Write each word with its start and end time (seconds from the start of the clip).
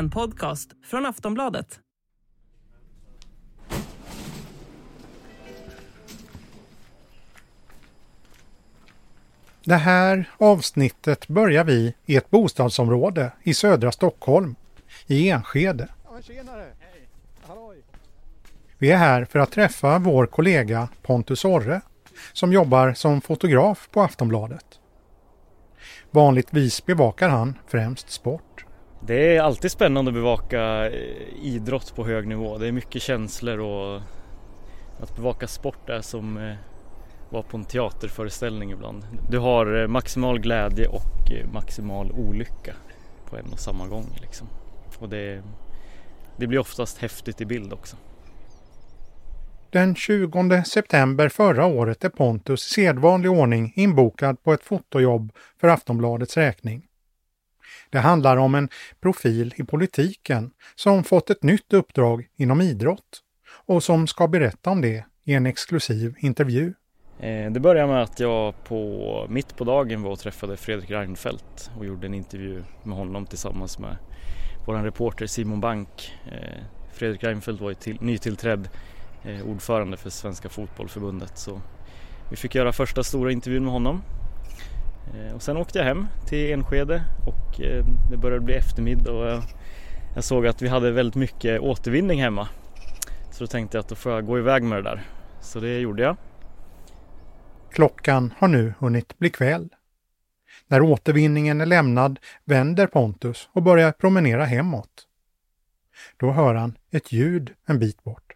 En 0.00 0.10
podcast 0.10 0.70
från 0.84 1.06
Aftonbladet. 1.06 1.80
Det 9.64 9.74
här 9.74 10.30
avsnittet 10.38 11.28
börjar 11.28 11.64
vi 11.64 11.94
i 12.06 12.16
ett 12.16 12.30
bostadsområde 12.30 13.32
i 13.42 13.54
södra 13.54 13.92
Stockholm, 13.92 14.54
i 15.06 15.30
Enskede. 15.30 15.88
Vi 18.78 18.90
är 18.90 18.96
här 18.96 19.24
för 19.24 19.38
att 19.38 19.52
träffa 19.52 19.98
vår 19.98 20.26
kollega 20.26 20.88
Pontus 21.02 21.44
Orre 21.44 21.80
som 22.32 22.52
jobbar 22.52 22.92
som 22.92 23.20
fotograf 23.20 23.88
på 23.90 24.02
Aftonbladet. 24.02 24.80
Vanligtvis 26.10 26.86
bevakar 26.86 27.28
han 27.28 27.58
främst 27.66 28.10
sport. 28.10 28.49
Det 29.06 29.36
är 29.36 29.40
alltid 29.40 29.70
spännande 29.70 30.08
att 30.08 30.14
bevaka 30.14 30.90
eh, 30.90 31.26
idrott 31.42 31.94
på 31.96 32.06
hög 32.06 32.28
nivå. 32.28 32.58
Det 32.58 32.68
är 32.68 32.72
mycket 32.72 33.02
känslor 33.02 33.58
och 33.58 34.00
att 35.00 35.16
bevaka 35.16 35.46
sport 35.46 35.88
är 35.88 36.00
som 36.00 36.36
att 36.36 37.32
vara 37.32 37.42
på 37.42 37.56
en 37.56 37.64
teaterföreställning 37.64 38.70
ibland. 38.70 39.04
Du 39.30 39.38
har 39.38 39.82
eh, 39.82 39.88
maximal 39.88 40.38
glädje 40.38 40.88
och 40.88 41.32
maximal 41.52 42.12
olycka 42.12 42.74
på 43.30 43.36
en 43.36 43.52
och 43.52 43.60
samma 43.60 43.86
gång. 43.86 44.06
Liksom. 44.20 44.48
Och 44.98 45.08
det, 45.08 45.42
det 46.36 46.46
blir 46.46 46.58
oftast 46.58 46.98
häftigt 46.98 47.40
i 47.40 47.46
bild 47.46 47.72
också. 47.72 47.96
Den 49.70 49.94
20 49.94 50.64
september 50.64 51.28
förra 51.28 51.66
året 51.66 52.04
är 52.04 52.08
Pontus 52.08 52.66
i 52.66 52.70
sedvanlig 52.70 53.30
ordning 53.30 53.72
inbokad 53.76 54.42
på 54.42 54.52
ett 54.52 54.64
fotojobb 54.64 55.32
för 55.60 55.68
Aftonbladets 55.68 56.36
räkning. 56.36 56.89
Det 57.90 57.98
handlar 57.98 58.36
om 58.36 58.54
en 58.54 58.68
profil 59.00 59.54
i 59.56 59.64
politiken 59.64 60.50
som 60.74 61.04
fått 61.04 61.30
ett 61.30 61.42
nytt 61.42 61.72
uppdrag 61.72 62.26
inom 62.36 62.60
idrott 62.60 63.20
och 63.66 63.82
som 63.82 64.06
ska 64.06 64.28
berätta 64.28 64.70
om 64.70 64.80
det 64.80 65.04
i 65.24 65.34
en 65.34 65.46
exklusiv 65.46 66.14
intervju. 66.18 66.74
Eh, 67.20 67.52
det 67.52 67.60
började 67.60 67.92
med 67.92 68.02
att 68.02 68.20
jag 68.20 68.64
på, 68.64 69.26
mitt 69.28 69.56
på 69.56 69.64
dagen 69.64 70.02
var 70.02 70.10
och 70.10 70.18
träffade 70.18 70.56
Fredrik 70.56 70.90
Reinfeldt 70.90 71.70
och 71.78 71.86
gjorde 71.86 72.06
en 72.06 72.14
intervju 72.14 72.62
med 72.82 72.98
honom 72.98 73.26
tillsammans 73.26 73.78
med 73.78 73.96
vår 74.66 74.74
reporter 74.74 75.26
Simon 75.26 75.60
Bank. 75.60 76.12
Eh, 76.32 76.64
Fredrik 76.92 77.24
Reinfeldt 77.24 77.60
var 77.60 77.68
ju 77.68 77.74
till, 77.74 77.98
nytillträdd 78.00 78.68
eh, 79.24 79.46
ordförande 79.46 79.96
för 79.96 80.10
Svenska 80.10 80.48
Fotbollförbundet 80.48 81.38
så 81.38 81.60
vi 82.30 82.36
fick 82.36 82.54
göra 82.54 82.72
första 82.72 83.02
stora 83.02 83.32
intervjun 83.32 83.64
med 83.64 83.72
honom. 83.72 84.02
Och 85.34 85.42
sen 85.42 85.56
åkte 85.56 85.78
jag 85.78 85.86
hem 85.86 86.06
till 86.26 86.52
Enskede 86.52 87.04
och 87.26 87.60
det 88.10 88.16
började 88.16 88.44
bli 88.44 88.54
eftermiddag 88.54 89.12
och 89.12 89.26
jag, 89.26 89.42
jag 90.14 90.24
såg 90.24 90.46
att 90.46 90.62
vi 90.62 90.68
hade 90.68 90.90
väldigt 90.90 91.14
mycket 91.14 91.60
återvinning 91.60 92.22
hemma. 92.22 92.48
Så 93.30 93.44
då 93.44 93.46
tänkte 93.46 93.76
jag 93.76 93.82
att 93.82 93.88
då 93.88 93.94
får 93.94 94.12
jag 94.12 94.26
gå 94.26 94.38
iväg 94.38 94.62
med 94.62 94.78
det 94.78 94.90
där. 94.90 95.02
Så 95.40 95.60
det 95.60 95.78
gjorde 95.78 96.02
jag. 96.02 96.16
Klockan 97.70 98.34
har 98.38 98.48
nu 98.48 98.74
hunnit 98.78 99.18
bli 99.18 99.30
kväll. 99.30 99.68
När 100.66 100.82
återvinningen 100.82 101.60
är 101.60 101.66
lämnad 101.66 102.18
vänder 102.44 102.86
Pontus 102.86 103.48
och 103.52 103.62
börjar 103.62 103.92
promenera 103.92 104.44
hemåt. 104.44 105.06
Då 106.16 106.30
hör 106.30 106.54
han 106.54 106.78
ett 106.90 107.12
ljud 107.12 107.54
en 107.66 107.78
bit 107.78 108.04
bort. 108.04 108.32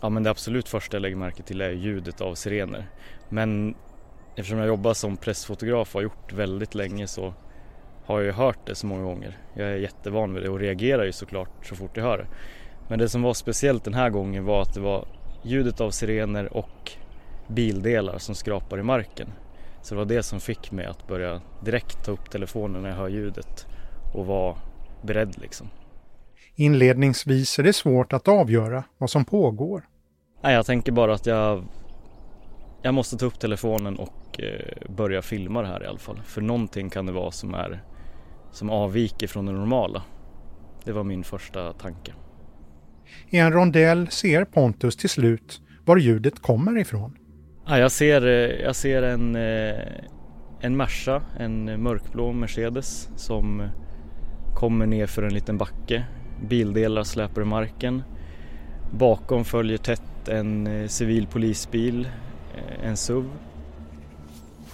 Ja 0.00 0.08
men 0.08 0.22
det 0.22 0.30
absolut 0.30 0.68
första 0.68 0.96
jag 0.96 1.02
lägger 1.02 1.16
märke 1.16 1.42
till 1.42 1.60
är 1.60 1.70
ljudet 1.70 2.20
av 2.20 2.34
sirener. 2.34 2.86
Men 3.28 3.74
eftersom 4.36 4.58
jag 4.58 4.68
jobbar 4.68 4.94
som 4.94 5.16
pressfotograf 5.16 5.94
och 5.94 5.98
har 5.98 6.02
gjort 6.02 6.32
väldigt 6.32 6.74
länge 6.74 7.06
så 7.06 7.34
har 8.04 8.18
jag 8.18 8.24
ju 8.24 8.32
hört 8.32 8.66
det 8.66 8.74
så 8.74 8.86
många 8.86 9.02
gånger. 9.02 9.38
Jag 9.54 9.68
är 9.68 9.76
jättevan 9.76 10.34
vid 10.34 10.42
det 10.42 10.48
och 10.48 10.58
reagerar 10.58 11.04
ju 11.04 11.12
såklart 11.12 11.66
så 11.66 11.76
fort 11.76 11.96
jag 11.96 12.04
hör 12.04 12.18
det. 12.18 12.26
Men 12.88 12.98
det 12.98 13.08
som 13.08 13.22
var 13.22 13.34
speciellt 13.34 13.84
den 13.84 13.94
här 13.94 14.10
gången 14.10 14.44
var 14.44 14.62
att 14.62 14.74
det 14.74 14.80
var 14.80 15.08
ljudet 15.42 15.80
av 15.80 15.90
sirener 15.90 16.56
och 16.56 16.92
bildelar 17.48 18.18
som 18.18 18.34
skrapar 18.34 18.78
i 18.78 18.82
marken. 18.82 19.32
Så 19.82 19.94
det 19.94 19.98
var 19.98 20.04
det 20.04 20.22
som 20.22 20.40
fick 20.40 20.72
mig 20.72 20.86
att 20.86 21.06
börja 21.06 21.40
direkt 21.64 22.04
ta 22.04 22.12
upp 22.12 22.30
telefonen 22.30 22.82
när 22.82 22.88
jag 22.88 22.96
hör 22.96 23.08
ljudet 23.08 23.66
och 24.14 24.26
vara 24.26 24.56
beredd 25.02 25.38
liksom. 25.38 25.68
Inledningsvis 26.54 27.58
är 27.58 27.62
det 27.62 27.72
svårt 27.72 28.12
att 28.12 28.28
avgöra 28.28 28.84
vad 28.98 29.10
som 29.10 29.24
pågår. 29.24 29.88
Nej, 30.42 30.54
jag 30.54 30.66
tänker 30.66 30.92
bara 30.92 31.14
att 31.14 31.26
jag, 31.26 31.64
jag 32.82 32.94
måste 32.94 33.16
ta 33.16 33.26
upp 33.26 33.38
telefonen 33.38 33.96
och 33.96 34.40
eh, 34.40 34.92
börja 34.96 35.22
filma 35.22 35.62
det 35.62 35.68
här 35.68 35.82
i 35.82 35.86
alla 35.86 35.98
fall. 35.98 36.20
För 36.24 36.40
någonting 36.40 36.90
kan 36.90 37.06
det 37.06 37.12
vara 37.12 37.30
som, 37.30 37.54
är, 37.54 37.82
som 38.52 38.70
avviker 38.70 39.26
från 39.26 39.46
det 39.46 39.52
normala. 39.52 40.02
Det 40.84 40.92
var 40.92 41.04
min 41.04 41.24
första 41.24 41.72
tanke. 41.72 42.12
I 43.30 43.38
en 43.38 43.52
rondell 43.52 44.08
ser 44.08 44.44
Pontus 44.44 44.96
till 44.96 45.10
slut 45.10 45.60
var 45.84 45.96
ljudet 45.96 46.42
kommer 46.42 46.78
ifrån. 46.78 47.16
Ja, 47.66 47.78
jag 47.78 47.92
ser, 47.92 48.26
eh, 48.26 48.62
jag 48.64 48.76
ser 48.76 49.02
en, 49.02 49.36
eh, 49.36 49.84
en 50.60 50.76
Merca, 50.76 51.22
en 51.38 51.82
mörkblå 51.82 52.32
Mercedes 52.32 53.08
som 53.16 53.68
kommer 54.54 54.86
ner 54.86 55.06
för 55.06 55.22
en 55.22 55.34
liten 55.34 55.58
backe. 55.58 56.04
Bildelar 56.48 57.02
släpar 57.02 57.42
i 57.42 57.44
marken. 57.44 58.02
Bakom 58.92 59.44
följer 59.44 59.78
tätt 59.78 60.28
en 60.28 60.88
civil 60.88 61.26
polisbil, 61.26 62.08
en 62.82 62.96
SUV. 62.96 63.24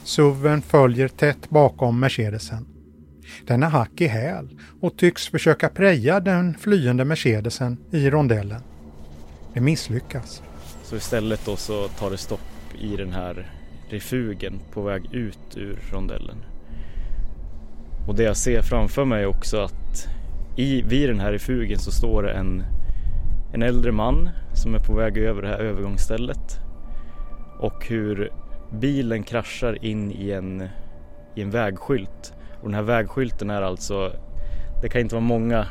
SUVen 0.05 0.63
följer 0.63 1.09
tätt 1.09 1.51
bakom 1.51 2.01
Mercedesen. 2.01 2.67
Den 3.47 3.63
är 3.63 3.69
hack 3.69 4.01
i 4.01 4.07
häl 4.07 4.49
och 4.81 4.97
tycks 4.97 5.29
försöka 5.29 5.69
preja 5.69 6.21
den 6.21 6.55
flyende 6.55 7.05
Mercedesen 7.05 7.77
i 7.91 8.11
rondellen. 8.11 8.61
Det 9.55 9.61
misslyckas. 9.61 10.43
Så 10.83 10.97
istället 10.97 11.47
då 11.47 11.57
så 11.57 11.89
tar 11.89 12.11
det 12.11 12.17
stopp 12.17 12.41
i 12.79 12.97
den 12.97 13.13
här 13.13 13.51
refugen 13.89 14.61
på 14.73 14.83
väg 14.83 15.15
ut 15.15 15.57
ur 15.57 15.79
rondellen. 15.93 16.37
Och 18.09 18.15
det 18.15 18.23
jag 18.23 18.37
ser 18.37 18.63
framför 18.63 19.05
mig 19.05 19.23
är 19.23 19.27
också 19.27 19.57
att 19.57 20.09
i, 20.57 20.83
vid 20.83 21.09
den 21.09 21.21
här 21.21 21.33
refugen 21.33 21.79
så 21.79 21.91
står 21.91 22.23
det 22.23 22.33
en, 22.33 22.65
en 23.55 23.63
äldre 23.63 23.93
man 23.93 24.31
som 24.55 24.75
är 24.75 24.79
på 24.79 24.95
väg 24.95 25.19
över 25.19 25.43
det 25.43 25.49
här 25.49 25.59
övergångsstället. 25.59 26.66
Och 27.59 27.87
hur 27.87 28.33
bilen 28.71 29.23
kraschar 29.23 29.85
in 29.85 30.13
i 30.13 30.31
en, 30.31 30.69
i 31.35 31.43
en 31.43 31.51
vägskylt. 31.51 32.35
Och 32.61 32.65
den 32.65 32.75
här 32.75 32.83
vägskylten 32.83 33.51
är 33.51 33.63
alltså, 33.63 34.13
det 34.83 34.89
kan 34.89 35.01
inte 35.01 35.15
vara 35.15 35.25
många 35.25 35.67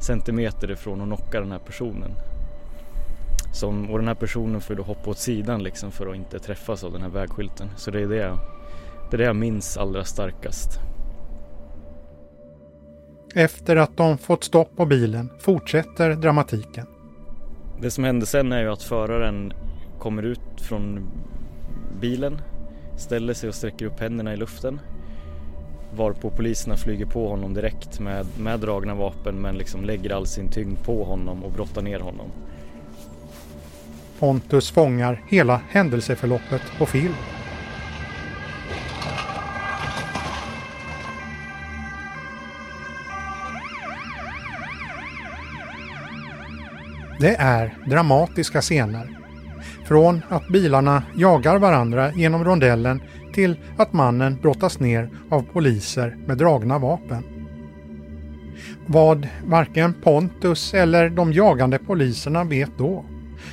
centimeter 0.00 0.70
ifrån 0.70 1.00
att 1.00 1.06
knocka 1.06 1.40
den 1.40 1.52
här 1.52 1.58
personen. 1.58 2.10
Som, 3.52 3.90
och 3.90 3.98
den 3.98 4.08
här 4.08 4.14
personen 4.14 4.60
får 4.60 4.74
då 4.74 4.82
hoppa 4.82 5.10
åt 5.10 5.18
sidan 5.18 5.62
liksom 5.62 5.90
för 5.90 6.06
att 6.06 6.16
inte 6.16 6.38
träffas 6.38 6.84
av 6.84 6.92
den 6.92 7.02
här 7.02 7.08
vägskylten. 7.08 7.68
Så 7.76 7.90
det 7.90 8.00
är 8.00 8.06
det, 8.06 8.16
jag, 8.16 8.38
det 9.10 9.16
är 9.16 9.18
det 9.18 9.24
jag 9.24 9.36
minns 9.36 9.76
allra 9.76 10.04
starkast. 10.04 10.80
Efter 13.34 13.76
att 13.76 13.96
de 13.96 14.18
fått 14.18 14.44
stopp 14.44 14.76
på 14.76 14.86
bilen 14.86 15.30
fortsätter 15.38 16.14
dramatiken. 16.14 16.86
Det 17.80 17.90
som 17.90 18.04
hände 18.04 18.26
sen 18.26 18.52
är 18.52 18.62
ju 18.62 18.72
att 18.72 18.82
föraren 18.82 19.52
kommer 20.04 20.22
ut 20.22 20.60
från 20.60 21.10
bilen, 22.00 22.40
ställer 22.96 23.34
sig 23.34 23.48
och 23.48 23.54
sträcker 23.54 23.86
upp 23.86 24.00
händerna 24.00 24.32
i 24.34 24.36
luften. 24.36 24.80
Varpå 25.96 26.30
poliserna 26.30 26.76
flyger 26.76 27.06
på 27.06 27.28
honom 27.28 27.54
direkt 27.54 28.00
med, 28.00 28.26
med 28.38 28.60
dragna 28.60 28.94
vapen 28.94 29.40
men 29.40 29.56
liksom 29.56 29.84
lägger 29.84 30.10
all 30.10 30.26
sin 30.26 30.48
tyngd 30.48 30.84
på 30.84 31.04
honom 31.04 31.44
och 31.44 31.52
brottar 31.52 31.82
ner 31.82 32.00
honom. 32.00 32.26
Pontus 34.18 34.70
fångar 34.70 35.22
hela 35.28 35.60
händelseförloppet 35.68 36.62
på 36.78 36.86
film. 36.86 37.14
Det 47.20 47.34
är 47.34 47.74
dramatiska 47.86 48.60
scener. 48.60 49.23
Från 49.84 50.20
att 50.28 50.48
bilarna 50.48 51.02
jagar 51.16 51.58
varandra 51.58 52.12
genom 52.12 52.44
rondellen 52.44 53.02
till 53.34 53.56
att 53.76 53.92
mannen 53.92 54.38
brottas 54.42 54.80
ner 54.80 55.10
av 55.30 55.42
poliser 55.42 56.16
med 56.26 56.38
dragna 56.38 56.78
vapen. 56.78 57.24
Vad 58.86 59.28
varken 59.46 59.94
Pontus 59.94 60.74
eller 60.74 61.10
de 61.10 61.32
jagande 61.32 61.78
poliserna 61.78 62.44
vet 62.44 62.78
då 62.78 63.04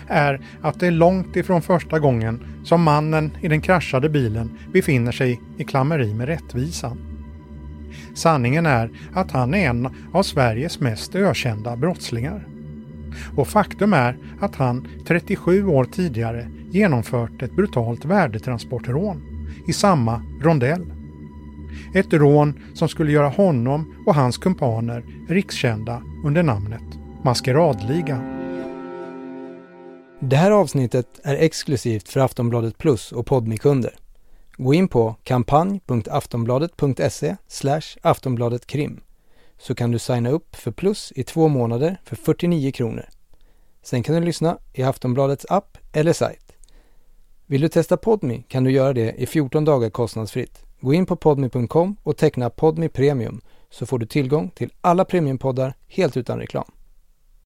är 0.08 0.42
att 0.62 0.80
det 0.80 0.88
är 0.88 0.92
långt 0.92 1.36
ifrån 1.36 1.62
första 1.62 2.00
gången 2.00 2.44
som 2.64 2.84
mannen 2.84 3.38
i 3.42 3.48
den 3.48 3.62
kraschade 3.62 4.10
bilen 4.10 4.58
befinner 4.74 5.12
sig 5.12 5.42
i 5.58 5.64
klammeri 5.64 6.14
med 6.14 6.28
rättvisan. 6.28 6.98
Sanningen 8.16 8.66
är 8.66 8.92
att 9.14 9.32
han 9.32 9.54
är 9.54 9.70
en 9.70 9.90
av 10.14 10.24
Sveriges 10.24 10.80
mest 10.80 11.16
ökända 11.16 11.76
brottslingar. 11.76 12.48
Och 13.38 13.48
faktum 13.48 13.94
är 13.94 14.18
att 14.40 14.56
han 14.56 14.88
37 15.08 15.68
år 15.68 15.86
tidigare 15.86 16.48
genomfört 16.72 17.42
ett 17.42 17.56
brutalt 17.56 18.06
värdetransportrån 18.06 19.22
i 19.68 19.74
samma 19.74 20.22
rondell. 20.42 20.94
Ett 21.94 22.14
rån 22.14 22.60
som 22.74 22.90
skulle 22.90 23.12
göra 23.12 23.30
honom 23.30 23.96
och 24.06 24.16
hans 24.16 24.38
kumpaner 24.38 25.04
rikskända 25.30 26.02
under 26.26 26.44
namnet 26.44 26.82
Maskeradligan. 27.24 28.38
Det 30.20 30.36
här 30.36 30.52
avsnittet 30.52 31.20
är 31.24 31.36
exklusivt 31.36 32.10
för 32.10 32.20
Aftonbladet 32.20 32.78
Plus 32.78 33.12
och 33.12 33.26
Podmikunder. 33.26 33.96
Gå 34.58 34.74
in 34.74 34.88
på 34.88 35.16
kampanj.aftonbladet.se 35.24 37.36
aftonbladetkrim 38.02 39.02
så 39.62 39.76
kan 39.76 39.92
du 39.92 40.00
signa 40.00 40.30
upp 40.30 40.56
för 40.56 40.72
Plus 40.72 41.14
i 41.16 41.24
två 41.24 41.48
månader 41.48 41.98
för 42.04 42.16
49 42.16 42.72
kronor. 42.72 43.06
Sen 43.84 44.04
kan 44.04 44.16
du 44.16 44.22
lyssna 44.22 44.58
i 44.74 44.84
Aftonbladets 44.84 45.46
app 45.50 45.78
eller 45.92 46.14
sajt. 46.14 46.52
Vill 47.46 47.62
du 47.62 47.68
testa 47.68 47.98
Podmi 47.98 48.44
kan 48.48 48.64
du 48.64 48.72
göra 48.72 48.94
det 48.94 49.14
i 49.14 49.26
14 49.26 49.66
dagar 49.66 49.90
kostnadsfritt. 49.90 50.66
Gå 50.80 50.94
in 50.94 51.06
på 51.06 51.16
podmi.com 51.16 51.96
och 52.04 52.18
teckna 52.18 52.50
Podmi 52.50 52.90
Premium 52.90 53.42
så 53.70 53.86
får 53.86 54.00
du 54.00 54.06
tillgång 54.06 54.50
till 54.50 54.74
alla 54.82 55.06
premiumpoddar 55.06 55.74
helt 55.88 56.18
utan 56.18 56.40
reklam. 56.40 56.72